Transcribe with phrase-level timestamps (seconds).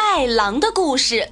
[0.00, 1.28] 袋狼的故事。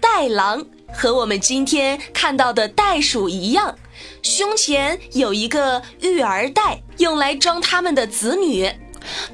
[0.00, 3.76] 袋狼和我们今天看到的袋鼠一样，
[4.22, 8.72] 胸前有一个育儿袋，用来装他们的子女。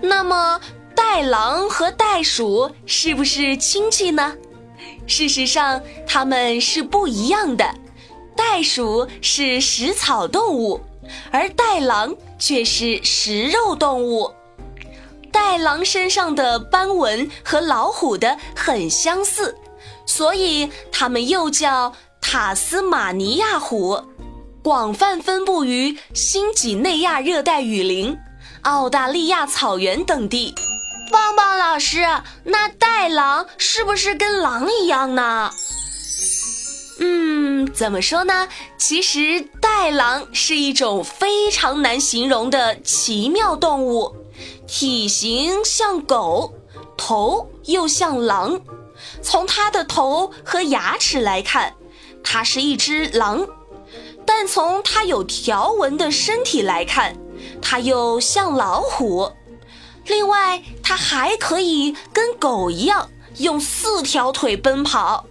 [0.01, 0.59] 那么。
[0.95, 4.35] 袋狼和袋鼠是不是亲戚呢？
[5.07, 7.75] 事实上，它们是不一样的。
[8.35, 10.81] 袋鼠是食草动物，
[11.31, 14.33] 而袋狼却是食肉动物。
[15.53, 19.55] 袋狼身上的斑纹和老虎的很相似，
[20.07, 24.03] 所以它们又叫塔斯马尼亚虎。
[24.63, 28.17] 广泛分布于新几内亚热带雨林、
[28.63, 30.55] 澳大利亚草原等地。
[31.11, 32.01] 棒棒老师，
[32.45, 35.51] 那袋狼是不是跟狼一样呢？
[36.99, 38.49] 嗯，怎么说呢？
[38.79, 39.43] 其实
[39.83, 44.15] 袋狼是一种非常难形容的奇妙动物，
[44.69, 46.55] 体型像狗，
[46.97, 48.61] 头又像狼。
[49.23, 51.75] 从它的头和牙齿来看，
[52.23, 53.45] 它是一只狼；
[54.25, 57.17] 但从它有条纹的身体来看，
[57.61, 59.33] 它又像老虎。
[60.07, 65.27] 另外，它还可以跟狗一样用四条腿奔跑，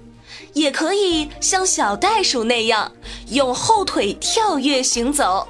[0.52, 2.92] 也可以像小袋鼠那样
[3.32, 5.48] 用后腿跳跃行走。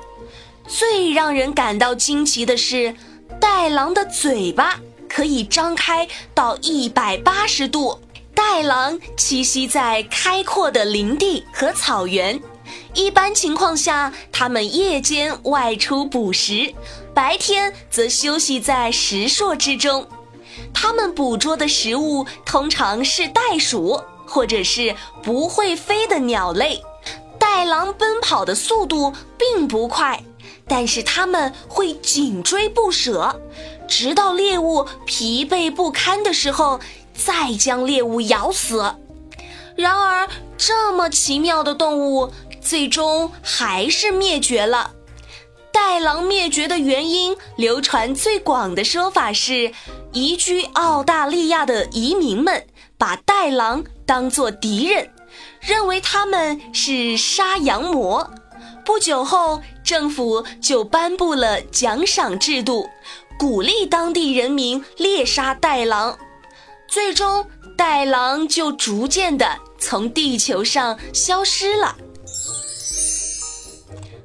[0.68, 2.96] 最让人感到惊奇的是，
[3.40, 4.80] 袋狼的嘴巴
[5.10, 8.00] 可以张开到一百八十度。
[8.34, 12.40] 袋狼栖息在开阔的林地和草原。
[12.94, 16.74] 一般情况下，它们夜间外出捕食，
[17.14, 20.08] 白天则休息在石硕之中。
[20.74, 26.82] 它们捕捉的食物通常是袋鼠或者是不会飞的鸟类。
[27.54, 30.24] 袋狼奔跑的速度并不快，
[30.70, 33.42] 但是它们会紧追不舍，
[33.90, 36.80] 直到猎物疲惫不堪的时候，
[37.14, 38.96] 再将猎物咬死。
[39.76, 42.32] 然而，这么奇妙的动物。
[42.62, 44.92] 最终还是灭绝了。
[45.74, 49.74] 袋狼灭绝的原因，流传最广的说法是，
[50.14, 52.66] 移居澳大利亚的移民们
[53.00, 55.10] 把袋狼当作敌人，
[55.60, 58.32] 认为他们是杀羊魔。
[58.84, 62.90] 不久后，政府就颁布了奖赏制度，
[63.38, 66.18] 鼓励当地人民猎杀袋狼。
[66.88, 67.46] 最终，
[67.78, 71.96] 袋狼就逐渐的从地球上消失了。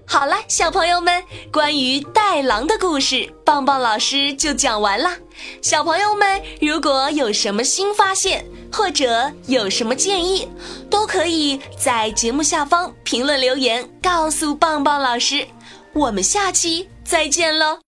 [0.08, 1.22] 好了，小朋友们，
[1.52, 5.10] 关于袋狼的故事，棒棒老师就讲完了。
[5.60, 10.48] 小朋友们，如果有什么新发现，或者有什么建议，
[10.88, 15.46] 都可以在节目下方评论留言，告诉棒棒老师。
[15.92, 17.85] 我们下期再见喽！